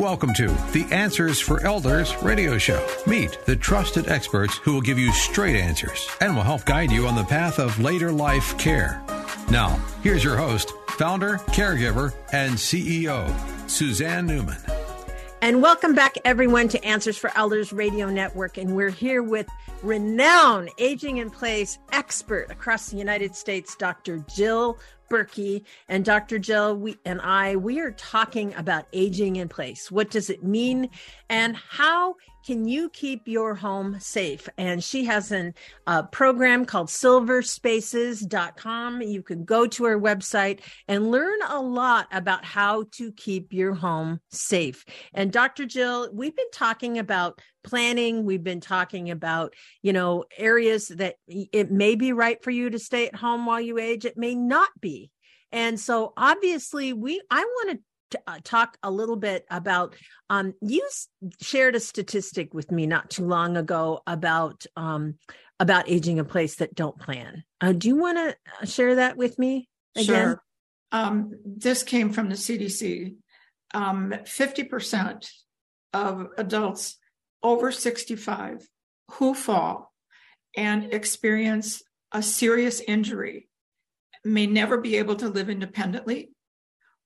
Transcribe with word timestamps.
Welcome 0.00 0.32
to 0.32 0.46
the 0.72 0.86
Answers 0.90 1.40
for 1.40 1.62
Elders 1.62 2.16
radio 2.22 2.56
show. 2.56 2.82
Meet 3.06 3.38
the 3.44 3.54
trusted 3.54 4.08
experts 4.08 4.56
who 4.56 4.72
will 4.72 4.80
give 4.80 4.98
you 4.98 5.12
straight 5.12 5.56
answers 5.56 6.08
and 6.22 6.34
will 6.34 6.42
help 6.42 6.64
guide 6.64 6.90
you 6.90 7.06
on 7.06 7.14
the 7.14 7.24
path 7.24 7.58
of 7.58 7.78
later 7.78 8.10
life 8.10 8.56
care. 8.56 9.02
Now, 9.50 9.78
here's 10.02 10.24
your 10.24 10.38
host, 10.38 10.72
founder, 10.88 11.36
caregiver, 11.48 12.14
and 12.32 12.54
CEO, 12.54 13.28
Suzanne 13.68 14.24
Newman. 14.24 14.56
And 15.42 15.60
welcome 15.60 15.94
back, 15.94 16.14
everyone, 16.24 16.68
to 16.68 16.82
Answers 16.82 17.18
for 17.18 17.30
Elders 17.36 17.70
Radio 17.70 18.08
Network. 18.08 18.56
And 18.56 18.74
we're 18.74 18.88
here 18.88 19.22
with 19.22 19.50
renowned 19.82 20.70
aging 20.78 21.18
in 21.18 21.28
place 21.28 21.78
expert 21.92 22.50
across 22.50 22.88
the 22.88 22.96
United 22.96 23.36
States, 23.36 23.76
Dr. 23.76 24.24
Jill 24.34 24.78
Berkey 25.10 25.64
and 25.88 26.04
Dr. 26.04 26.38
Jill 26.38 26.76
we, 26.76 26.96
and 27.04 27.20
I, 27.20 27.56
we 27.56 27.80
are 27.80 27.90
talking 27.90 28.54
about 28.54 28.86
aging 28.92 29.36
in 29.36 29.48
place. 29.48 29.90
What 29.90 30.10
does 30.10 30.30
it 30.30 30.42
mean? 30.42 30.88
And 31.28 31.56
how 31.56 32.14
can 32.46 32.66
you 32.66 32.88
keep 32.88 33.28
your 33.28 33.54
home 33.54 34.00
safe? 34.00 34.48
And 34.56 34.82
she 34.82 35.04
has 35.04 35.30
a 35.30 35.52
uh, 35.86 36.04
program 36.04 36.64
called 36.64 36.88
silverspaces.com. 36.88 39.02
You 39.02 39.22
can 39.22 39.44
go 39.44 39.66
to 39.66 39.84
her 39.84 40.00
website 40.00 40.60
and 40.88 41.10
learn 41.10 41.38
a 41.48 41.60
lot 41.60 42.08
about 42.12 42.42
how 42.44 42.84
to 42.92 43.12
keep 43.12 43.52
your 43.52 43.74
home 43.74 44.20
safe. 44.30 44.86
And 45.12 45.30
Dr. 45.30 45.66
Jill, 45.66 46.08
we've 46.12 46.36
been 46.36 46.50
talking 46.52 46.98
about 46.98 47.42
planning. 47.62 48.24
We've 48.24 48.42
been 48.42 48.60
talking 48.60 49.10
about, 49.10 49.54
you 49.82 49.92
know, 49.92 50.24
areas 50.36 50.88
that 50.88 51.16
it 51.28 51.70
may 51.70 51.94
be 51.94 52.12
right 52.12 52.42
for 52.42 52.50
you 52.50 52.70
to 52.70 52.78
stay 52.78 53.06
at 53.06 53.14
home 53.14 53.46
while 53.46 53.60
you 53.60 53.78
age. 53.78 54.04
It 54.04 54.16
may 54.16 54.34
not 54.34 54.68
be. 54.80 55.10
And 55.52 55.78
so 55.78 56.12
obviously 56.16 56.92
we, 56.92 57.20
I 57.30 57.40
want 57.40 57.80
to 58.10 58.20
uh, 58.26 58.38
talk 58.42 58.76
a 58.82 58.90
little 58.90 59.16
bit 59.16 59.44
about 59.50 59.94
um, 60.28 60.54
you 60.60 60.86
shared 61.40 61.76
a 61.76 61.80
statistic 61.80 62.54
with 62.54 62.70
me 62.70 62.86
not 62.86 63.10
too 63.10 63.24
long 63.24 63.56
ago 63.56 64.00
about 64.06 64.66
um, 64.76 65.14
about 65.58 65.90
aging 65.90 66.18
in 66.18 66.24
place 66.24 66.56
that 66.56 66.74
don't 66.74 66.98
plan. 66.98 67.44
Uh, 67.60 67.72
do 67.72 67.88
you 67.88 67.96
want 67.96 68.18
to 68.18 68.36
uh, 68.60 68.66
share 68.66 68.96
that 68.96 69.16
with 69.16 69.38
me 69.38 69.68
again? 69.94 70.06
Sure. 70.06 70.42
Um, 70.92 71.34
this 71.44 71.82
came 71.82 72.12
from 72.12 72.28
the 72.28 72.34
CDC. 72.34 73.16
Um, 73.72 74.14
fifty 74.26 74.64
percent 74.64 75.30
of 75.92 76.28
adults 76.36 76.96
over 77.42 77.72
sixty-five 77.72 78.66
who 79.12 79.34
fall 79.34 79.92
and 80.56 80.92
experience 80.92 81.82
a 82.12 82.22
serious 82.22 82.80
injury 82.80 83.48
may 84.24 84.46
never 84.46 84.78
be 84.78 84.96
able 84.96 85.16
to 85.16 85.28
live 85.28 85.48
independently 85.48 86.30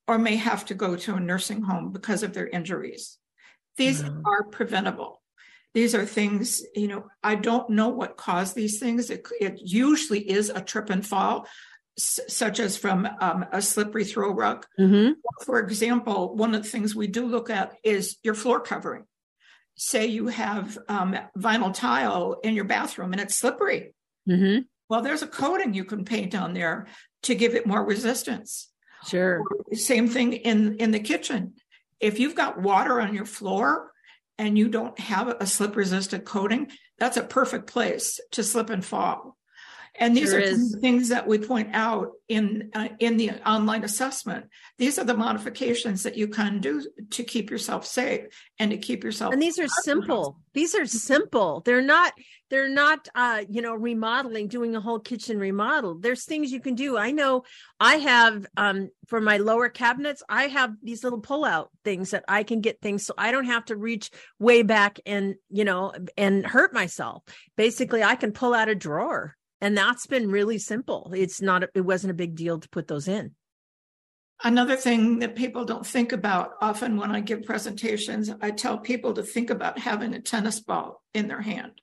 or 0.09 0.19
may 0.19 0.37
have 0.37 0.65
to 0.67 0.75
go 0.75 0.97
to 0.97 1.15
a 1.15 1.21
nursing 1.21 1.63
home 1.63 1.93
because 1.93 2.23
of 2.23 2.33
their 2.33 2.49
injuries. 2.49 3.19
These 3.77 4.03
mm-hmm. 4.03 4.23
are 4.27 4.45
preventable. 4.45 5.23
These 5.73 5.95
are 5.95 6.07
things, 6.07 6.63
you 6.75 6.89
know, 6.89 7.07
I 7.23 7.35
don't 7.35 7.71
know 7.71 7.89
what 7.89 8.17
caused 8.17 8.55
these 8.55 8.79
things. 8.79 9.11
It, 9.11 9.27
it 9.41 9.59
usually 9.61 10.21
is 10.31 10.51
a 10.51 10.61
trip 10.61 10.91
and 10.91 11.05
fall, 11.05 11.47
s- 11.99 12.21
such 12.29 12.61
as 12.61 12.77
from 12.77 13.09
um, 13.21 13.45
a 13.51 13.61
slippery 13.61 14.05
throw 14.05 14.33
rug. 14.33 14.67
Mm-hmm. 14.79 15.13
For 15.45 15.59
example, 15.59 16.37
one 16.37 16.55
of 16.55 16.63
the 16.63 16.69
things 16.69 16.95
we 16.95 17.09
do 17.09 17.27
look 17.27 17.51
at 17.51 17.75
is 17.83 18.17
your 18.23 18.35
floor 18.35 18.61
covering. 18.61 19.05
Say 19.77 20.07
you 20.07 20.29
have 20.29 20.79
um, 20.89 21.17
vinyl 21.37 21.75
tile 21.75 22.39
in 22.45 22.55
your 22.55 22.65
bathroom 22.65 23.13
and 23.13 23.21
it's 23.21 23.35
slippery. 23.35 23.95
Mm-hmm. 24.29 24.63
Well, 24.89 25.03
there's 25.03 25.23
a 25.23 25.27
coating 25.27 25.75
you 25.75 25.85
can 25.85 26.05
paint 26.05 26.35
on 26.35 26.55
there 26.55 26.87
to 27.25 27.35
give 27.35 27.55
it 27.55 27.67
more 27.67 27.85
resistance. 27.85 28.71
Sure. 29.09 29.43
Same 29.73 30.09
thing 30.09 30.33
in 30.33 30.77
in 30.77 30.91
the 30.91 31.01
kitchen. 31.01 31.55
If 32.01 32.19
you've 32.19 32.35
got 32.35 32.61
water 32.61 33.01
on 33.01 33.15
your 33.15 33.25
floor 33.25 33.91
and 34.39 34.59
you 34.59 34.69
don't 34.69 34.99
have 34.99 35.29
a 35.29 35.47
slip 35.47 35.77
resistant 35.77 36.25
coating, 36.25 36.71
that's 36.99 37.17
a 37.17 37.23
perfect 37.23 37.67
place 37.67 38.21
to 38.33 38.43
slip 38.43 38.71
and 38.71 38.85
fall. 38.85 39.37
And 39.97 40.17
these 40.17 40.31
sure 40.31 40.41
are 40.41 40.57
things 40.81 41.11
that 41.11 41.27
we 41.27 41.39
point 41.39 41.71
out 41.73 42.13
in 42.29 42.71
uh, 42.75 42.89
in 42.99 43.17
the 43.17 43.31
online 43.49 43.85
assessment. 43.85 44.47
These 44.77 44.99
are 44.99 45.05
the 45.05 45.17
modifications 45.17 46.03
that 46.03 46.17
you 46.17 46.27
can 46.27 46.61
do 46.61 46.85
to 47.11 47.23
keep 47.23 47.49
yourself 47.49 47.87
safe 47.87 48.27
and 48.59 48.73
to 48.73 48.77
keep 48.77 49.05
yourself. 49.05 49.33
And 49.33 49.41
these 49.41 49.59
are 49.61 49.69
simple. 49.69 50.41
These 50.53 50.75
are 50.75 50.87
simple. 50.87 51.61
They're 51.61 51.81
not. 51.81 52.13
They're 52.51 52.69
not. 52.69 53.09
Uh, 53.15 53.45
you 53.49 53.63
know, 53.63 53.75
remodeling, 53.75 54.49
doing 54.49 54.75
a 54.75 54.81
whole 54.81 54.99
kitchen 54.99 55.39
remodel. 55.39 55.97
There's 55.97 56.25
things 56.25 56.51
you 56.51 56.61
can 56.61 56.75
do. 56.75 56.99
I 56.99 57.13
know. 57.13 57.45
I 57.79 57.97
have 57.97 58.47
um, 58.57 58.91
for 59.07 59.21
my 59.21 59.37
lower 59.37 59.69
cabinets. 59.69 60.25
I 60.29 60.49
have 60.49 60.75
these 60.83 61.05
little 61.05 61.21
pull-out 61.21 61.71
things 61.85 62.11
that 62.11 62.25
I 62.27 62.43
can 62.43 62.61
get 62.61 62.81
things, 62.81 63.07
so 63.07 63.15
I 63.17 63.31
don't 63.31 63.45
have 63.45 63.67
to 63.67 63.77
reach 63.77 64.11
way 64.41 64.63
back 64.63 64.99
and 65.07 65.37
you 65.51 65.65
know 65.65 65.93
and 66.17 66.45
hurt 66.45 66.75
myself. 66.75 67.23
Basically, 67.57 68.03
I 68.03 68.17
can 68.17 68.33
pull 68.33 68.55
out 68.55 68.69
a 68.69 68.75
drawer 68.75 69.37
and 69.65 69.79
that's 69.79 70.07
been 70.07 70.31
really 70.31 70.59
simple. 70.59 71.11
It's 71.17 71.41
not 71.41 71.65
it 71.75 71.81
wasn't 71.81 72.11
a 72.11 72.15
big 72.15 72.35
deal 72.35 72.61
to 72.61 72.69
put 72.69 72.87
those 72.87 73.09
in. 73.09 73.35
Another 74.43 74.77
thing 74.77 75.21
that 75.21 75.37
people 75.37 75.65
don't 75.65 75.87
think 75.87 76.13
about 76.13 76.51
often 76.61 76.99
when 76.99 77.11
i 77.11 77.21
give 77.21 77.45
presentations 77.45 78.31
i 78.43 78.51
tell 78.51 78.77
people 78.77 79.15
to 79.15 79.23
think 79.23 79.49
about 79.49 79.79
having 79.79 80.13
a 80.13 80.21
tennis 80.21 80.61
ball 80.61 81.03
in 81.15 81.29
their 81.29 81.41
hand. 81.41 81.81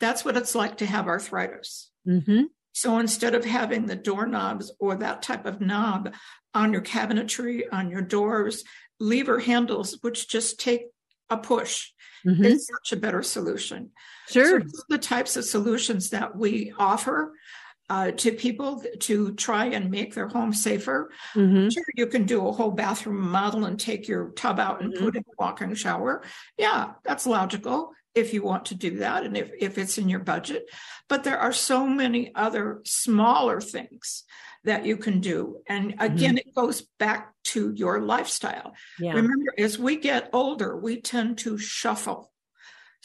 That's 0.00 0.24
what 0.24 0.36
it's 0.36 0.56
like 0.56 0.78
to 0.78 0.86
have 0.86 1.06
arthritis. 1.06 1.90
Mm-hmm. 2.06 2.42
so 2.72 2.98
instead 2.98 3.34
of 3.34 3.44
having 3.44 3.86
the 3.86 3.96
doorknobs 3.96 4.72
or 4.80 4.96
that 4.96 5.22
type 5.22 5.46
of 5.46 5.60
knob 5.60 6.12
on 6.52 6.72
your 6.72 6.82
cabinetry 6.82 7.62
on 7.72 7.90
your 7.90 8.02
doors 8.02 8.64
lever 8.98 9.38
handles 9.38 9.96
which 10.02 10.28
just 10.28 10.60
take 10.60 10.88
a 11.30 11.36
push 11.36 11.90
mm-hmm. 12.26 12.44
is 12.44 12.66
such 12.66 12.96
a 12.96 13.00
better 13.00 13.22
solution. 13.22 13.90
Sure. 14.28 14.60
So 14.60 14.66
the 14.88 14.98
types 14.98 15.36
of 15.36 15.44
solutions 15.44 16.10
that 16.10 16.36
we 16.36 16.72
offer 16.78 17.32
uh, 17.90 18.12
to 18.12 18.32
people 18.32 18.82
to 18.98 19.34
try 19.34 19.66
and 19.66 19.90
make 19.90 20.14
their 20.14 20.28
home 20.28 20.52
safer. 20.52 21.10
Mm-hmm. 21.34 21.68
Sure, 21.68 21.84
you 21.94 22.06
can 22.06 22.24
do 22.24 22.46
a 22.46 22.52
whole 22.52 22.70
bathroom 22.70 23.28
model 23.30 23.66
and 23.66 23.78
take 23.78 24.08
your 24.08 24.30
tub 24.30 24.58
out 24.58 24.80
and 24.80 24.92
mm-hmm. 24.92 25.04
put 25.04 25.16
in 25.16 25.22
a 25.22 25.34
walk-in 25.38 25.74
shower. 25.74 26.22
Yeah, 26.56 26.92
that's 27.04 27.26
logical 27.26 27.92
if 28.14 28.32
you 28.32 28.42
want 28.42 28.66
to 28.66 28.74
do 28.74 28.98
that 28.98 29.24
and 29.24 29.36
if, 29.36 29.50
if 29.58 29.76
it's 29.76 29.98
in 29.98 30.08
your 30.08 30.20
budget. 30.20 30.70
But 31.08 31.24
there 31.24 31.38
are 31.38 31.52
so 31.52 31.86
many 31.86 32.34
other 32.34 32.80
smaller 32.84 33.60
things 33.60 34.24
that 34.64 34.84
you 34.84 34.96
can 34.96 35.20
do. 35.20 35.58
And 35.66 35.92
mm-hmm. 35.92 36.00
again, 36.00 36.36
mm-hmm. 36.36 36.48
it 36.48 36.54
goes 36.54 36.82
back 36.98 37.32
to 37.44 37.72
your 37.72 38.00
lifestyle. 38.00 38.74
Yeah. 38.98 39.14
Remember, 39.14 39.52
as 39.58 39.78
we 39.78 39.96
get 39.96 40.30
older, 40.32 40.76
we 40.76 41.00
tend 41.00 41.38
to 41.38 41.58
shuffle. 41.58 42.30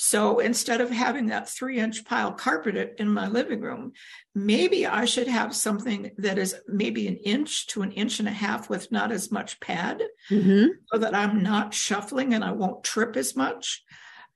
So 0.01 0.39
instead 0.39 0.79
of 0.79 0.89
having 0.89 1.25
that 1.25 1.49
three 1.49 1.77
inch 1.77 2.05
pile 2.05 2.31
carpeted 2.31 2.91
in 2.99 3.09
my 3.09 3.27
living 3.27 3.59
room, 3.59 3.91
maybe 4.33 4.87
I 4.87 5.03
should 5.03 5.27
have 5.27 5.53
something 5.53 6.11
that 6.19 6.37
is 6.37 6.55
maybe 6.69 7.05
an 7.09 7.17
inch 7.17 7.67
to 7.67 7.81
an 7.81 7.91
inch 7.91 8.19
and 8.19 8.27
a 8.29 8.31
half 8.31 8.69
with 8.69 8.93
not 8.93 9.11
as 9.11 9.29
much 9.29 9.59
pad 9.59 10.01
mm-hmm. 10.31 10.67
so 10.89 10.99
that 10.99 11.13
I'm 11.13 11.43
not 11.43 11.73
shuffling 11.73 12.33
and 12.33 12.45
I 12.45 12.51
won't 12.53 12.85
trip 12.85 13.17
as 13.17 13.35
much. 13.35 13.83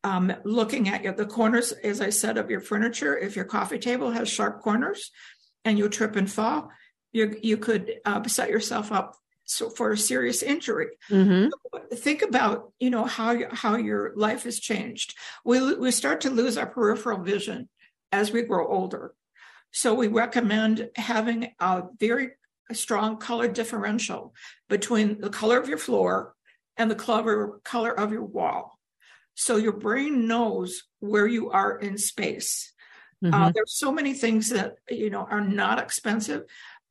Um, 0.04 0.34
looking 0.44 0.90
at 0.90 1.16
the 1.16 1.26
corners, 1.26 1.72
as 1.72 2.02
I 2.02 2.10
said, 2.10 2.38
of 2.38 2.50
your 2.50 2.60
furniture, 2.60 3.18
if 3.18 3.38
your 3.38 3.46
coffee 3.46 3.80
table 3.80 4.12
has 4.12 4.28
sharp 4.28 4.62
corners 4.62 5.12
and 5.64 5.78
you 5.78 5.88
trip 5.88 6.18
and 6.18 6.30
fall, 6.30 6.72
you 7.14 7.38
you 7.42 7.58
could 7.58 8.02
uh, 8.06 8.28
set 8.28 8.50
yourself 8.50 8.92
up 8.92 9.16
so 9.46 9.70
for 9.70 9.92
a 9.92 9.98
serious 9.98 10.42
injury. 10.42 10.88
Mm-hmm. 11.10 11.50
Think 11.96 12.22
about 12.22 12.72
you 12.80 12.90
know 12.90 13.06
how 13.06 13.38
how 13.52 13.76
your 13.76 14.14
life 14.16 14.44
has 14.44 14.60
changed. 14.60 15.16
We 15.46 15.76
we 15.76 15.92
start 15.92 16.22
to 16.22 16.30
lose 16.30 16.58
our 16.58 16.66
peripheral 16.66 17.22
vision 17.22 17.70
as 18.12 18.32
we 18.32 18.42
grow 18.42 18.68
older, 18.68 19.14
so 19.72 19.94
we 19.94 20.08
recommend 20.08 20.90
having 20.96 21.54
a 21.60 21.84
very 22.00 22.32
strong 22.72 23.18
color 23.18 23.48
differential 23.48 24.34
between 24.70 25.22
the 25.22 25.30
color 25.30 25.60
of 25.60 25.70
your 25.70 25.78
floor 25.78 26.34
and 26.78 26.90
the 26.90 26.96
color 26.96 27.60
color 27.64 27.98
of 27.98 28.12
your 28.12 28.26
wall. 28.26 28.80
So 29.36 29.58
your 29.58 29.74
brain 29.74 30.28
knows 30.28 30.84
where 31.00 31.28
you 31.28 31.52
are 31.52 31.78
in 31.78 31.98
space. 31.98 32.72
Uh, 33.24 33.28
mm-hmm. 33.28 33.44
Uh, 33.44 33.52
there's 33.54 33.78
so 33.78 33.92
many 33.92 34.14
things 34.14 34.50
that 34.50 34.76
you 34.90 35.10
know 35.10 35.28
are 35.30 35.42
not 35.42 35.80
expensive 35.80 36.44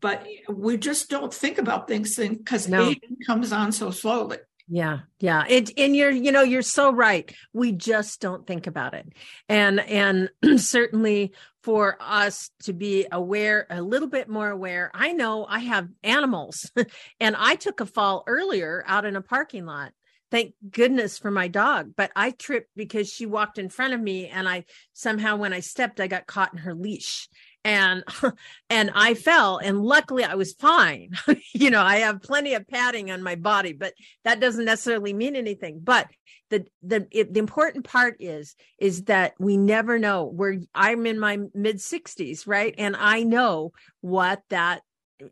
but 0.03 0.27
we 0.49 0.77
just 0.77 1.09
don't 1.09 1.33
think 1.33 1.57
about 1.57 1.89
things 1.89 2.17
because 2.17 2.69
no. 2.69 2.91
aging 2.91 3.17
comes 3.25 3.53
on 3.53 3.73
so 3.73 3.91
slowly. 3.91 4.39
Yeah, 4.69 5.01
yeah. 5.19 5.45
It 5.49 5.71
and 5.79 5.97
you're 5.97 6.11
you 6.11 6.33
know 6.33 6.43
you're 6.43 6.63
so 6.63 6.93
right. 6.93 7.33
We 7.53 7.73
just 7.73 8.21
don't 8.21 8.47
think 8.47 8.67
about 8.67 8.95
it, 8.95 9.07
and 9.49 9.81
and 9.81 10.31
certainly 10.57 11.33
for 11.63 11.97
us 12.01 12.51
to 12.65 12.73
be 12.73 13.07
aware 13.11 13.67
a 13.71 13.83
little 13.83 14.09
bit 14.09 14.29
more 14.29 14.51
aware. 14.51 14.91
I 14.95 15.13
know 15.13 15.47
I 15.47 15.61
have 15.61 15.89
animals, 16.03 16.71
and 17.21 17.37
I 17.39 17.55
took 17.57 17.81
a 17.81 17.87
fall 17.87 18.25
earlier 18.27 18.85
out 18.87 19.05
in 19.05 19.17
a 19.17 19.23
parking 19.23 19.67
lot. 19.67 19.93
Thank 20.31 20.55
goodness 20.71 21.19
for 21.19 21.31
my 21.31 21.49
dog, 21.49 21.93
but 21.95 22.11
I 22.17 22.31
tripped 22.31 22.71
because 22.75 23.13
she 23.13 23.27
walked 23.27 23.59
in 23.59 23.69
front 23.69 23.93
of 23.93 24.01
me, 24.01 24.29
and 24.29 24.49
I 24.49 24.65
somehow 24.95 25.37
when 25.37 25.53
I 25.53 25.61
stepped, 25.61 26.01
I 26.01 26.07
got 26.07 26.27
caught 26.27 26.55
in 26.55 26.61
her 26.61 26.75
leash, 26.75 27.29
and 27.65 28.05
and 28.71 28.91
I 28.95 29.15
fell 29.15 29.59
and 29.59 29.83
luckily 29.83 30.25
I 30.25 30.35
was 30.35 30.53
fine. 30.55 31.11
you 31.55 31.71
know, 31.71 31.83
I 31.83 31.97
have 31.99 32.23
plenty 32.23 32.55
of 32.55 32.69
padding 32.69 33.11
on 33.11 33.23
my 33.23 33.35
body, 33.35 33.73
but 33.73 33.95
that 34.25 34.41
doesn't 34.41 34.65
necessarily 34.65 35.13
mean 35.13 35.37
anything. 35.37 35.81
But 35.83 36.09
the 36.51 36.67
the 36.83 37.07
it, 37.11 37.33
the 37.33 37.41
important 37.41 37.85
part 37.85 38.17
is 38.21 38.55
is 38.79 39.05
that 39.05 39.35
we 39.39 39.57
never 39.57 39.99
know 39.99 40.25
where 40.25 40.59
I'm 40.75 41.07
in 41.07 41.19
my 41.19 41.39
mid 41.55 41.77
60s, 41.77 42.47
right? 42.47 42.75
And 42.79 42.97
I 42.97 43.23
know 43.23 43.73
what 44.01 44.43
that 44.51 44.83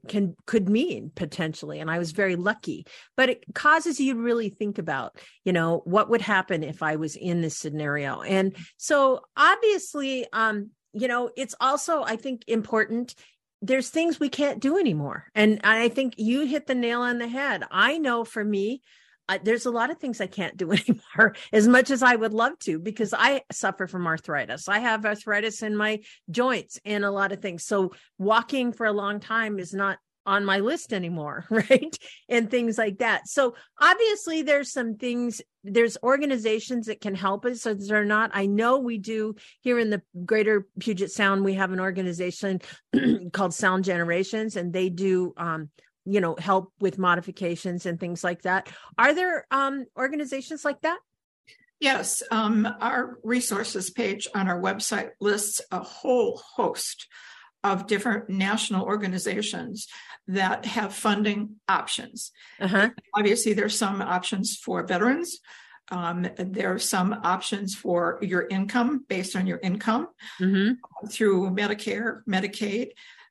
can 0.08 0.36
could 0.46 0.68
mean 0.68 1.10
potentially 1.16 1.80
and 1.80 1.90
i 1.90 1.98
was 1.98 2.12
very 2.12 2.36
lucky 2.36 2.86
but 3.16 3.28
it 3.28 3.44
causes 3.54 3.98
you 3.98 4.14
to 4.14 4.20
really 4.20 4.48
think 4.48 4.78
about 4.78 5.16
you 5.44 5.52
know 5.52 5.82
what 5.84 6.08
would 6.08 6.20
happen 6.20 6.62
if 6.62 6.80
i 6.80 6.94
was 6.94 7.16
in 7.16 7.40
this 7.40 7.56
scenario 7.56 8.20
and 8.22 8.54
so 8.76 9.20
obviously 9.36 10.24
um 10.32 10.70
you 10.92 11.08
know, 11.08 11.30
it's 11.36 11.54
also, 11.60 12.02
I 12.02 12.16
think, 12.16 12.44
important. 12.46 13.14
There's 13.62 13.90
things 13.90 14.18
we 14.18 14.28
can't 14.28 14.60
do 14.60 14.78
anymore. 14.78 15.26
And 15.34 15.60
I 15.64 15.88
think 15.88 16.14
you 16.16 16.46
hit 16.46 16.66
the 16.66 16.74
nail 16.74 17.02
on 17.02 17.18
the 17.18 17.28
head. 17.28 17.64
I 17.70 17.98
know 17.98 18.24
for 18.24 18.44
me, 18.44 18.82
uh, 19.28 19.38
there's 19.44 19.66
a 19.66 19.70
lot 19.70 19.90
of 19.90 19.98
things 19.98 20.20
I 20.20 20.26
can't 20.26 20.56
do 20.56 20.72
anymore 20.72 21.36
as 21.52 21.68
much 21.68 21.90
as 21.90 22.02
I 22.02 22.16
would 22.16 22.32
love 22.32 22.58
to 22.60 22.78
because 22.78 23.14
I 23.16 23.42
suffer 23.52 23.86
from 23.86 24.06
arthritis. 24.06 24.68
I 24.68 24.80
have 24.80 25.06
arthritis 25.06 25.62
in 25.62 25.76
my 25.76 26.00
joints 26.30 26.80
and 26.84 27.04
a 27.04 27.10
lot 27.10 27.30
of 27.30 27.40
things. 27.40 27.64
So 27.64 27.92
walking 28.18 28.72
for 28.72 28.86
a 28.86 28.92
long 28.92 29.20
time 29.20 29.58
is 29.58 29.72
not 29.72 29.98
on 30.26 30.44
my 30.44 30.58
list 30.58 30.92
anymore, 30.92 31.46
right? 31.50 31.96
And 32.28 32.50
things 32.50 32.78
like 32.78 32.98
that. 32.98 33.28
So 33.28 33.54
obviously 33.80 34.42
there's 34.42 34.72
some 34.72 34.96
things, 34.96 35.40
there's 35.64 35.96
organizations 36.02 36.86
that 36.86 37.00
can 37.00 37.14
help 37.14 37.44
us. 37.44 37.62
So 37.62 37.74
they're 37.74 38.04
not, 38.04 38.30
I 38.34 38.46
know 38.46 38.78
we 38.78 38.98
do 38.98 39.34
here 39.60 39.78
in 39.78 39.90
the 39.90 40.02
greater 40.24 40.66
Puget 40.78 41.10
Sound, 41.10 41.44
we 41.44 41.54
have 41.54 41.72
an 41.72 41.80
organization 41.80 42.60
called 43.32 43.54
Sound 43.54 43.84
Generations 43.84 44.56
and 44.56 44.72
they 44.72 44.88
do, 44.88 45.32
um, 45.36 45.70
you 46.04 46.20
know, 46.20 46.36
help 46.38 46.72
with 46.80 46.98
modifications 46.98 47.86
and 47.86 48.00
things 48.00 48.24
like 48.24 48.42
that. 48.42 48.68
Are 48.98 49.14
there 49.14 49.46
um, 49.50 49.84
organizations 49.96 50.64
like 50.64 50.80
that? 50.82 50.98
Yes, 51.80 52.22
um, 52.30 52.68
our 52.80 53.18
resources 53.24 53.90
page 53.90 54.28
on 54.34 54.48
our 54.48 54.60
website 54.60 55.10
lists 55.18 55.62
a 55.70 55.80
whole 55.80 56.42
host 56.54 57.06
of 57.62 57.86
different 57.86 58.28
national 58.28 58.84
organizations 58.84 59.86
that 60.28 60.64
have 60.64 60.94
funding 60.94 61.56
options. 61.68 62.32
Uh-huh. 62.60 62.90
Obviously, 63.14 63.52
there's 63.52 63.76
some 63.76 64.00
options 64.00 64.56
for 64.56 64.86
veterans. 64.86 65.40
Um, 65.90 66.28
there 66.36 66.72
are 66.72 66.78
some 66.78 67.12
options 67.24 67.74
for 67.74 68.18
your 68.22 68.46
income 68.46 69.04
based 69.08 69.34
on 69.34 69.46
your 69.46 69.58
income 69.58 70.08
mm-hmm. 70.40 71.08
through 71.08 71.50
Medicare, 71.50 72.20
Medicaid. 72.28 72.90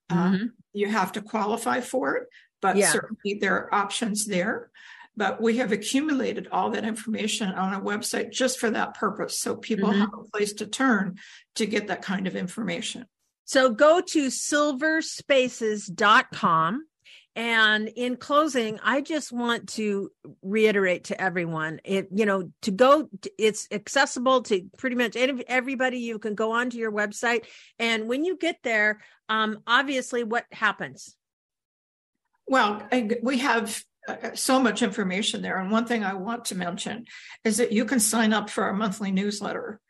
Uh, 0.09 0.31
mm-hmm. 0.31 0.45
you 0.73 0.89
have 0.89 1.13
to 1.13 1.21
qualify 1.21 1.79
for 1.79 2.15
it, 2.15 2.27
but 2.61 2.75
yeah. 2.75 2.89
certainly 2.89 3.37
there 3.39 3.55
are 3.55 3.73
options 3.73 4.25
there. 4.25 4.71
But 5.15 5.41
we 5.41 5.57
have 5.57 5.71
accumulated 5.71 6.47
all 6.51 6.71
that 6.71 6.85
information 6.85 7.49
on 7.49 7.73
our 7.73 7.81
website 7.81 8.31
just 8.31 8.59
for 8.59 8.69
that 8.71 8.93
purpose. 8.93 9.39
So 9.39 9.55
people 9.55 9.89
mm-hmm. 9.89 9.99
have 9.99 10.13
a 10.13 10.29
place 10.31 10.53
to 10.53 10.67
turn 10.67 11.17
to 11.55 11.65
get 11.65 11.87
that 11.87 12.01
kind 12.01 12.25
of 12.25 12.35
information. 12.35 13.05
So 13.49 13.71
go 13.71 13.99
to 13.99 14.27
silverspaces.com. 14.27 16.85
And 17.35 17.87
in 17.87 18.15
closing, 18.17 18.79
I 18.83 19.01
just 19.01 19.31
want 19.31 19.69
to 19.69 20.11
reiterate 20.43 21.05
to 21.05 21.19
everyone, 21.19 21.81
it, 21.83 22.09
you 22.13 22.27
know, 22.27 22.51
to 22.61 22.69
go, 22.69 23.09
it's 23.39 23.67
accessible 23.71 24.43
to 24.43 24.69
pretty 24.77 24.97
much 24.97 25.15
everybody. 25.15 25.97
You 25.97 26.19
can 26.19 26.35
go 26.35 26.51
onto 26.51 26.77
your 26.77 26.91
website. 26.91 27.47
And 27.79 28.07
when 28.07 28.23
you 28.23 28.37
get 28.37 28.57
there, 28.61 29.01
um, 29.29 29.63
obviously 29.65 30.23
what 30.23 30.45
happens? 30.51 31.15
Well, 32.45 32.87
we 33.23 33.39
have 33.39 33.83
uh, 34.07 34.35
so 34.35 34.59
much 34.59 34.83
information 34.83 35.41
there. 35.41 35.57
And 35.57 35.71
one 35.71 35.87
thing 35.87 36.03
I 36.03 36.13
want 36.13 36.45
to 36.45 36.55
mention 36.55 37.05
is 37.43 37.57
that 37.57 37.71
you 37.71 37.85
can 37.85 37.99
sign 37.99 38.31
up 38.31 38.51
for 38.51 38.65
our 38.65 38.73
monthly 38.73 39.11
newsletter. 39.11 39.81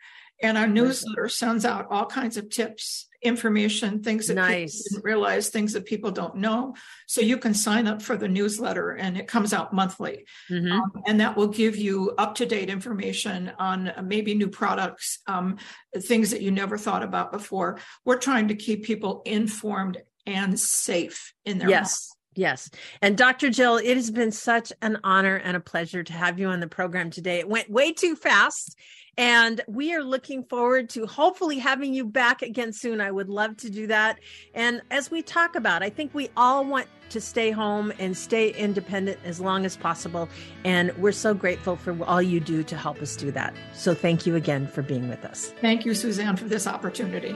And 0.41 0.57
our 0.57 0.67
newsletter 0.67 1.27
sends 1.27 1.65
out 1.65 1.87
all 1.89 2.05
kinds 2.05 2.37
of 2.37 2.49
tips 2.49 3.09
information, 3.21 4.01
things 4.01 4.27
that 4.27 4.35
nice. 4.35 4.77
people 4.77 4.83
didn't 4.89 5.03
realize, 5.03 5.49
things 5.49 5.73
that 5.73 5.85
people 5.85 6.11
don't 6.11 6.35
know. 6.35 6.75
So 7.05 7.21
you 7.21 7.37
can 7.37 7.53
sign 7.53 7.87
up 7.87 8.01
for 8.01 8.15
the 8.15 8.27
newsletter 8.27 8.91
and 8.91 9.17
it 9.17 9.27
comes 9.27 9.53
out 9.53 9.73
monthly. 9.73 10.25
Mm-hmm. 10.49 10.71
Um, 10.71 10.91
and 11.05 11.19
that 11.19 11.35
will 11.35 11.47
give 11.47 11.75
you 11.75 12.13
up 12.17 12.35
to 12.35 12.45
date 12.45 12.69
information 12.69 13.51
on 13.59 13.89
uh, 13.89 14.01
maybe 14.01 14.35
new 14.35 14.47
products, 14.47 15.19
um, 15.27 15.57
things 15.97 16.31
that 16.31 16.41
you 16.41 16.51
never 16.51 16.77
thought 16.77 17.03
about 17.03 17.31
before. 17.31 17.79
We're 18.05 18.17
trying 18.17 18.47
to 18.49 18.55
keep 18.55 18.83
people 18.83 19.21
informed 19.25 19.97
and 20.25 20.59
safe 20.59 21.33
in 21.45 21.57
their 21.57 21.69
yes. 21.69 22.09
Yes. 22.35 22.69
And 23.01 23.17
Dr. 23.17 23.49
Jill, 23.49 23.77
it 23.77 23.97
has 23.97 24.11
been 24.11 24.31
such 24.31 24.71
an 24.81 24.99
honor 25.03 25.35
and 25.35 25.57
a 25.57 25.59
pleasure 25.59 26.03
to 26.03 26.13
have 26.13 26.39
you 26.39 26.47
on 26.47 26.61
the 26.61 26.67
program 26.67 27.09
today. 27.09 27.39
It 27.39 27.49
went 27.49 27.69
way 27.69 27.91
too 27.91 28.15
fast. 28.15 28.77
And 29.19 29.59
we 29.67 29.93
are 29.93 30.01
looking 30.01 30.45
forward 30.45 30.87
to 30.91 31.05
hopefully 31.05 31.59
having 31.59 31.93
you 31.93 32.05
back 32.05 32.41
again 32.41 32.71
soon. 32.71 33.01
I 33.01 33.11
would 33.11 33.27
love 33.27 33.57
to 33.57 33.69
do 33.69 33.85
that. 33.87 34.17
And 34.53 34.81
as 34.91 35.11
we 35.11 35.21
talk 35.21 35.57
about, 35.57 35.83
I 35.83 35.89
think 35.89 36.13
we 36.13 36.29
all 36.37 36.63
want 36.63 36.87
to 37.09 37.19
stay 37.19 37.51
home 37.51 37.91
and 37.99 38.15
stay 38.15 38.51
independent 38.51 39.19
as 39.25 39.41
long 39.41 39.65
as 39.65 39.75
possible. 39.75 40.29
And 40.63 40.95
we're 40.97 41.11
so 41.11 41.33
grateful 41.33 41.75
for 41.75 42.01
all 42.05 42.21
you 42.21 42.39
do 42.39 42.63
to 42.63 42.77
help 42.77 43.01
us 43.01 43.17
do 43.17 43.29
that. 43.31 43.53
So 43.73 43.93
thank 43.93 44.25
you 44.25 44.37
again 44.37 44.67
for 44.67 44.81
being 44.81 45.09
with 45.09 45.25
us. 45.25 45.53
Thank 45.59 45.85
you, 45.85 45.93
Suzanne, 45.93 46.37
for 46.37 46.45
this 46.45 46.65
opportunity. 46.65 47.35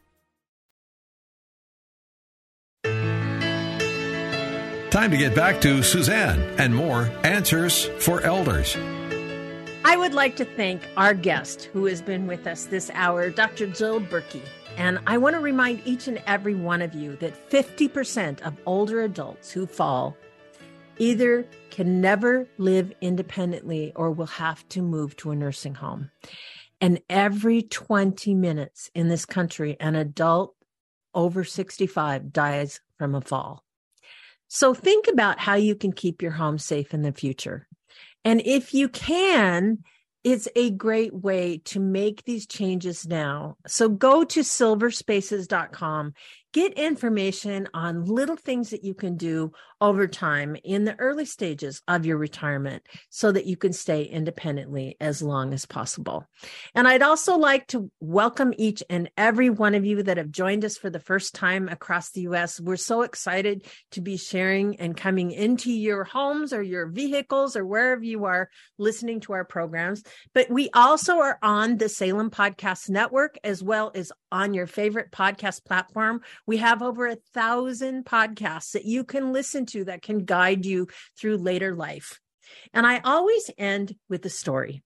Time 4.91 5.09
to 5.11 5.15
get 5.15 5.33
back 5.33 5.61
to 5.61 5.81
Suzanne 5.81 6.41
and 6.59 6.75
more 6.75 7.09
answers 7.23 7.85
for 7.99 8.19
elders. 8.23 8.75
I 9.85 9.95
would 9.95 10.13
like 10.13 10.35
to 10.35 10.43
thank 10.43 10.85
our 10.97 11.13
guest 11.13 11.69
who 11.71 11.85
has 11.85 12.01
been 12.01 12.27
with 12.27 12.45
us 12.45 12.65
this 12.65 12.91
hour, 12.93 13.29
Dr. 13.29 13.67
Jill 13.67 14.01
Berkey. 14.01 14.41
And 14.75 14.99
I 15.07 15.17
want 15.17 15.37
to 15.37 15.39
remind 15.39 15.81
each 15.87 16.09
and 16.09 16.21
every 16.27 16.55
one 16.55 16.81
of 16.81 16.93
you 16.93 17.15
that 17.21 17.49
50% 17.49 18.41
of 18.41 18.57
older 18.65 19.01
adults 19.01 19.49
who 19.49 19.65
fall 19.65 20.17
either 20.97 21.47
can 21.69 22.01
never 22.01 22.49
live 22.57 22.91
independently 22.99 23.93
or 23.95 24.11
will 24.11 24.25
have 24.25 24.67
to 24.69 24.81
move 24.81 25.15
to 25.15 25.31
a 25.31 25.35
nursing 25.37 25.75
home. 25.75 26.11
And 26.81 26.99
every 27.09 27.61
20 27.61 28.35
minutes 28.35 28.91
in 28.93 29.07
this 29.07 29.23
country, 29.23 29.77
an 29.79 29.95
adult 29.95 30.53
over 31.13 31.45
65 31.45 32.33
dies 32.33 32.81
from 32.97 33.15
a 33.15 33.21
fall. 33.21 33.63
So 34.53 34.73
think 34.73 35.07
about 35.07 35.39
how 35.39 35.55
you 35.55 35.75
can 35.75 35.93
keep 35.93 36.21
your 36.21 36.33
home 36.33 36.57
safe 36.57 36.93
in 36.93 37.03
the 37.03 37.13
future. 37.13 37.69
And 38.25 38.41
if 38.43 38.73
you 38.73 38.89
can, 38.89 39.77
it's 40.25 40.49
a 40.57 40.71
great 40.71 41.13
way 41.13 41.61
to 41.65 41.79
make 41.79 42.25
these 42.25 42.45
changes 42.45 43.07
now. 43.07 43.55
So 43.65 43.87
go 43.87 44.25
to 44.25 44.41
silverspaces.com, 44.41 46.13
get 46.53 46.73
information 46.73 47.67
on 47.73 48.05
little 48.05 48.35
things 48.35 48.71
that 48.71 48.83
you 48.83 48.93
can 48.93 49.17
do 49.17 49.51
over 49.79 50.07
time 50.07 50.55
in 50.63 50.83
the 50.83 50.97
early 50.99 51.25
stages 51.25 51.81
of 51.87 52.05
your 52.05 52.17
retirement 52.17 52.83
so 53.09 53.31
that 53.31 53.45
you 53.45 53.57
can 53.57 53.73
stay 53.73 54.03
independently 54.03 54.95
as 55.01 55.21
long 55.21 55.53
as 55.53 55.65
possible. 55.65 56.27
And 56.75 56.87
I'd 56.87 57.01
also 57.01 57.37
like 57.37 57.67
to 57.67 57.89
welcome 57.99 58.53
each 58.57 58.83
and 58.89 59.09
every 59.17 59.49
one 59.49 59.73
of 59.73 59.85
you 59.85 60.03
that 60.03 60.17
have 60.17 60.29
joined 60.29 60.63
us 60.63 60.77
for 60.77 60.89
the 60.89 60.99
first 60.99 61.33
time 61.33 61.67
across 61.67 62.11
the 62.11 62.21
US. 62.21 62.59
We're 62.59 62.75
so 62.75 63.01
excited 63.01 63.65
to 63.91 64.01
be 64.01 64.17
sharing 64.17 64.79
and 64.79 64.95
coming 64.95 65.31
into 65.31 65.71
your 65.71 66.03
homes 66.03 66.53
or 66.53 66.61
your 66.61 66.87
vehicles 66.87 67.55
or 67.55 67.65
wherever 67.65 68.03
you 68.03 68.25
are 68.25 68.49
listening 68.77 69.19
to 69.21 69.33
our 69.33 69.45
programs. 69.45 70.03
But 70.33 70.51
we 70.51 70.69
also 70.73 71.19
are 71.19 71.39
on 71.41 71.77
the 71.77 71.89
Salem 71.89 72.29
Podcast 72.29 72.89
Network 72.89 73.37
as 73.43 73.63
well 73.63 73.91
as 73.95 74.11
on 74.31 74.53
your 74.53 74.67
favorite 74.67 75.11
podcast 75.11 75.65
platform. 75.65 76.21
We 76.45 76.57
have 76.57 76.81
over 76.81 77.07
a 77.07 77.17
thousand 77.33 78.05
podcasts 78.05 78.71
that 78.71 78.85
you 78.85 79.03
can 79.03 79.31
listen 79.31 79.65
to 79.67 79.85
that 79.85 80.01
can 80.01 80.25
guide 80.25 80.65
you 80.65 80.87
through 81.17 81.37
later 81.37 81.75
life. 81.75 82.19
And 82.73 82.85
I 82.85 82.99
always 82.99 83.49
end 83.57 83.95
with 84.09 84.25
a 84.25 84.29
story. 84.29 84.83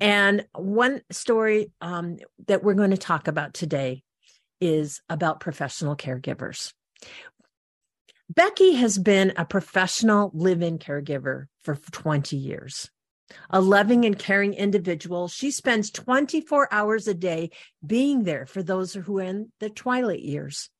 And 0.00 0.46
one 0.54 1.02
story 1.10 1.72
um, 1.80 2.18
that 2.46 2.62
we're 2.62 2.74
going 2.74 2.90
to 2.90 2.96
talk 2.96 3.28
about 3.28 3.54
today 3.54 4.02
is 4.60 5.00
about 5.08 5.40
professional 5.40 5.96
caregivers. 5.96 6.72
Becky 8.28 8.74
has 8.74 8.98
been 8.98 9.32
a 9.36 9.44
professional 9.44 10.30
live 10.34 10.62
in 10.62 10.78
caregiver 10.78 11.46
for 11.62 11.76
20 11.76 12.36
years. 12.36 12.90
A 13.50 13.60
loving 13.60 14.04
and 14.04 14.18
caring 14.18 14.54
individual, 14.54 15.28
she 15.28 15.50
spends 15.50 15.90
24 15.90 16.72
hours 16.72 17.08
a 17.08 17.14
day 17.14 17.50
being 17.84 18.24
there 18.24 18.46
for 18.46 18.62
those 18.62 18.94
who 18.94 19.18
are 19.18 19.22
in 19.22 19.52
the 19.60 19.70
twilight 19.70 20.22
years. 20.22 20.70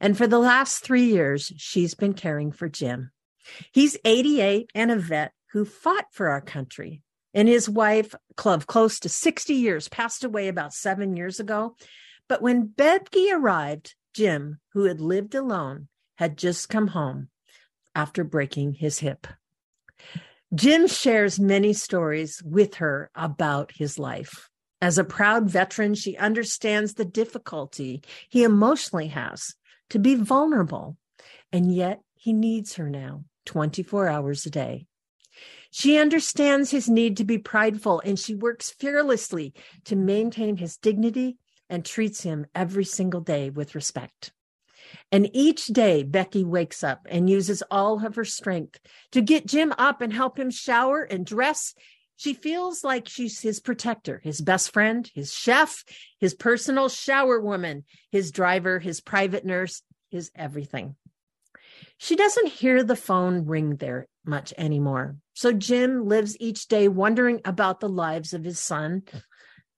And 0.00 0.16
for 0.16 0.26
the 0.26 0.38
last 0.38 0.82
three 0.84 1.04
years, 1.04 1.52
she's 1.56 1.94
been 1.94 2.14
caring 2.14 2.52
for 2.52 2.68
Jim. 2.68 3.10
He's 3.72 3.96
88 4.04 4.70
and 4.74 4.90
a 4.90 4.96
vet 4.96 5.32
who 5.52 5.64
fought 5.64 6.06
for 6.12 6.28
our 6.28 6.40
country. 6.40 7.02
And 7.34 7.48
his 7.48 7.68
wife, 7.68 8.14
of 8.44 8.66
close 8.66 9.00
to 9.00 9.08
60 9.08 9.54
years, 9.54 9.88
passed 9.88 10.24
away 10.24 10.48
about 10.48 10.74
seven 10.74 11.16
years 11.16 11.40
ago. 11.40 11.76
But 12.28 12.42
when 12.42 12.66
Becky 12.66 13.32
arrived, 13.32 13.94
Jim, 14.14 14.60
who 14.72 14.84
had 14.84 15.00
lived 15.00 15.34
alone, 15.34 15.88
had 16.16 16.36
just 16.36 16.68
come 16.68 16.88
home 16.88 17.28
after 17.94 18.24
breaking 18.24 18.74
his 18.74 18.98
hip. 18.98 19.26
Jim 20.54 20.86
shares 20.86 21.40
many 21.40 21.72
stories 21.72 22.42
with 22.44 22.76
her 22.76 23.10
about 23.14 23.72
his 23.74 23.98
life. 23.98 24.50
As 24.82 24.98
a 24.98 25.04
proud 25.04 25.48
veteran, 25.48 25.94
she 25.94 26.16
understands 26.16 26.94
the 26.94 27.04
difficulty 27.04 28.02
he 28.28 28.42
emotionally 28.42 29.06
has 29.06 29.54
to 29.90 30.00
be 30.00 30.16
vulnerable, 30.16 30.96
and 31.52 31.72
yet 31.72 32.00
he 32.16 32.32
needs 32.32 32.74
her 32.74 32.90
now 32.90 33.22
24 33.46 34.08
hours 34.08 34.44
a 34.44 34.50
day. 34.50 34.86
She 35.70 35.98
understands 35.98 36.72
his 36.72 36.88
need 36.88 37.16
to 37.18 37.24
be 37.24 37.38
prideful, 37.38 38.02
and 38.04 38.18
she 38.18 38.34
works 38.34 38.70
fearlessly 38.70 39.54
to 39.84 39.94
maintain 39.94 40.56
his 40.56 40.76
dignity 40.78 41.38
and 41.70 41.84
treats 41.84 42.22
him 42.22 42.46
every 42.52 42.84
single 42.84 43.20
day 43.20 43.50
with 43.50 43.76
respect. 43.76 44.32
And 45.12 45.30
each 45.32 45.66
day, 45.66 46.02
Becky 46.02 46.42
wakes 46.42 46.82
up 46.82 47.06
and 47.08 47.30
uses 47.30 47.62
all 47.70 48.04
of 48.04 48.16
her 48.16 48.24
strength 48.24 48.80
to 49.12 49.22
get 49.22 49.46
Jim 49.46 49.72
up 49.78 50.00
and 50.00 50.12
help 50.12 50.40
him 50.40 50.50
shower 50.50 51.04
and 51.04 51.24
dress. 51.24 51.72
She 52.16 52.34
feels 52.34 52.84
like 52.84 53.08
she's 53.08 53.40
his 53.40 53.60
protector, 53.60 54.20
his 54.22 54.40
best 54.40 54.72
friend, 54.72 55.10
his 55.14 55.32
chef, 55.32 55.84
his 56.20 56.34
personal 56.34 56.88
shower 56.88 57.40
woman, 57.40 57.84
his 58.10 58.30
driver, 58.30 58.78
his 58.78 59.00
private 59.00 59.44
nurse, 59.44 59.82
his 60.10 60.30
everything. 60.34 60.96
She 61.98 62.16
doesn't 62.16 62.48
hear 62.48 62.82
the 62.82 62.96
phone 62.96 63.46
ring 63.46 63.76
there 63.76 64.06
much 64.24 64.52
anymore. 64.56 65.16
So 65.34 65.52
Jim 65.52 66.06
lives 66.06 66.36
each 66.38 66.68
day 66.68 66.86
wondering 66.88 67.40
about 67.44 67.80
the 67.80 67.88
lives 67.88 68.34
of 68.34 68.44
his 68.44 68.58
son 68.58 69.02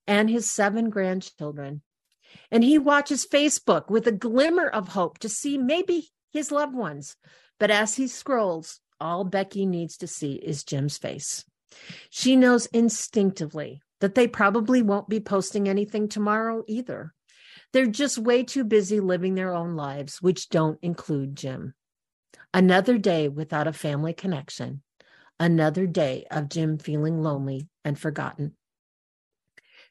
and 0.07 0.29
his 0.29 0.51
seven 0.51 0.91
grandchildren 0.91 1.83
and 2.51 2.65
he 2.65 2.79
watches 2.79 3.27
Facebook 3.27 3.91
with 3.91 4.07
a 4.07 4.13
glimmer 4.13 4.69
of 4.69 4.89
hope 4.89 5.19
to 5.19 5.29
see 5.29 5.59
maybe 5.59 6.11
his 6.33 6.53
loved 6.53 6.75
ones. 6.75 7.17
But 7.59 7.71
as 7.71 7.97
he 7.97 8.09
scrolls, 8.09 8.81
all 9.01 9.25
Becky 9.25 9.67
needs 9.67 9.97
to 9.99 10.07
see 10.07 10.35
is 10.35 10.65
Jim's 10.65 10.99
face. 10.99 11.45
She 12.11 12.37
knows 12.37 12.67
instinctively 12.67 13.81
that 14.01 14.15
they 14.15 14.29
probably 14.29 14.83
won't 14.83 15.09
be 15.09 15.21
posting 15.21 15.69
anything 15.69 16.09
tomorrow 16.09 16.65
either. 16.67 17.15
They're 17.73 17.87
just 17.87 18.19
way 18.19 18.45
too 18.45 18.65
busy 18.65 19.01
living 19.01 19.35
their 19.35 19.53
own 19.53 19.77
lives, 19.77 20.21
which 20.21 20.49
don't 20.49 20.79
include 20.83 21.37
Jim. 21.37 21.75
Another 22.53 22.99
day 22.99 23.29
without 23.29 23.67
a 23.67 23.73
family 23.73 24.13
connection, 24.13 24.83
another 25.41 25.87
day 25.87 26.27
of 26.31 26.49
Jim 26.49 26.79
feeling 26.79 27.21
lonely 27.23 27.69
and 27.85 27.99
forgotten. 27.99 28.55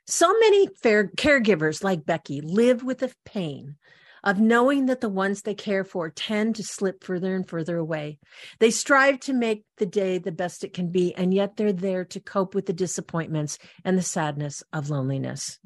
So 0.06 0.38
many 0.40 0.68
fair 0.82 1.08
caregivers 1.08 1.84
like 1.84 2.06
Becky 2.06 2.42
live 2.42 2.84
with 2.84 3.00
the 3.00 3.14
pain 3.26 3.78
of 4.24 4.40
knowing 4.40 4.86
that 4.86 5.02
the 5.02 5.10
ones 5.10 5.42
they 5.42 5.54
care 5.54 5.84
for 5.84 6.10
tend 6.10 6.56
to 6.56 6.64
slip 6.64 7.04
further 7.04 7.36
and 7.36 7.48
further 7.48 7.78
away. 7.78 8.20
They 8.60 8.72
strive 8.72 9.20
to 9.22 9.34
make 9.34 9.66
the 9.78 9.86
day 9.86 10.18
the 10.18 10.32
best 10.32 10.64
it 10.64 10.74
can 10.74 10.90
be, 10.90 11.14
and 11.16 11.34
yet 11.34 11.58
they're 11.58 11.74
there 11.74 12.06
to 12.06 12.20
cope 12.20 12.56
with 12.56 12.66
the 12.66 12.74
disappointments 12.74 13.58
and 13.84 13.98
the 13.98 14.04
sadness 14.04 14.64
of 14.72 14.90
loneliness. 14.90 15.60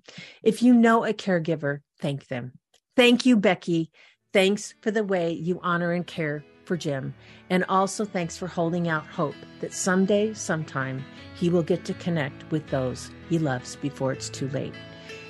If 0.43 0.63
you 0.63 0.73
know 0.73 1.05
a 1.05 1.13
caregiver, 1.13 1.79
thank 1.99 2.27
them. 2.27 2.53
Thank 2.95 3.25
you, 3.25 3.37
Becky. 3.37 3.91
Thanks 4.33 4.73
for 4.81 4.91
the 4.91 5.03
way 5.03 5.31
you 5.31 5.59
honor 5.61 5.91
and 5.91 6.05
care 6.05 6.43
for 6.65 6.75
Jim. 6.75 7.13
And 7.49 7.63
also 7.69 8.05
thanks 8.05 8.37
for 8.37 8.47
holding 8.47 8.89
out 8.89 9.05
hope 9.07 9.35
that 9.61 9.73
someday, 9.73 10.33
sometime, 10.33 11.03
he 11.33 11.49
will 11.49 11.63
get 11.63 11.85
to 11.85 11.93
connect 11.93 12.49
with 12.51 12.67
those 12.67 13.09
he 13.29 13.39
loves 13.39 13.75
before 13.77 14.11
it's 14.11 14.29
too 14.29 14.49
late. 14.49 14.73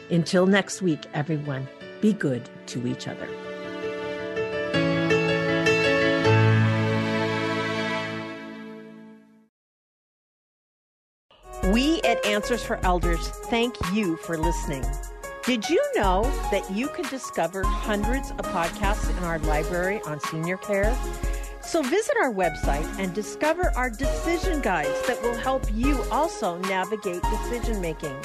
Until 0.09 0.47
next 0.47 0.81
week, 0.81 1.05
everyone, 1.13 1.67
be 2.01 2.13
good 2.13 2.49
to 2.67 2.87
each 2.87 3.07
other. 3.07 3.27
We 11.71 12.01
at 12.03 12.25
Answers 12.25 12.63
for 12.63 12.79
Elders 12.85 13.27
thank 13.49 13.75
you 13.91 14.15
for 14.17 14.37
listening. 14.37 14.85
Did 15.45 15.69
you 15.69 15.81
know 15.95 16.23
that 16.51 16.69
you 16.71 16.87
can 16.87 17.05
discover 17.09 17.63
hundreds 17.63 18.31
of 18.31 18.45
podcasts 18.47 19.09
in 19.17 19.23
our 19.23 19.39
library 19.39 20.01
on 20.05 20.19
senior 20.19 20.57
care? 20.57 20.95
So 21.61 21.81
visit 21.81 22.15
our 22.21 22.31
website 22.31 22.87
and 22.99 23.13
discover 23.13 23.73
our 23.75 23.89
decision 23.89 24.61
guides 24.61 25.05
that 25.07 25.21
will 25.21 25.35
help 25.35 25.65
you 25.73 26.01
also 26.11 26.57
navigate 26.59 27.21
decision 27.23 27.81
making. 27.81 28.15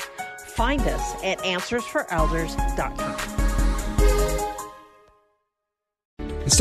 Find 0.47 0.81
us 0.83 1.15
at 1.25 1.39
answersforelders.com. 1.39 3.32